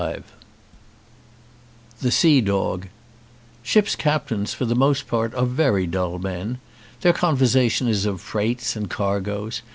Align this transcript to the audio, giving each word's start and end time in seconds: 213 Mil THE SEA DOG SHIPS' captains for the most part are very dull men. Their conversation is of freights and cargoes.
213 0.01 0.33
Mil 1.93 2.01
THE 2.01 2.11
SEA 2.11 2.41
DOG 2.41 2.87
SHIPS' 3.61 3.95
captains 3.95 4.51
for 4.51 4.65
the 4.65 4.73
most 4.73 5.07
part 5.07 5.35
are 5.35 5.45
very 5.45 5.85
dull 5.85 6.17
men. 6.17 6.57
Their 7.01 7.13
conversation 7.13 7.87
is 7.87 8.07
of 8.07 8.19
freights 8.19 8.75
and 8.75 8.89
cargoes. 8.89 9.61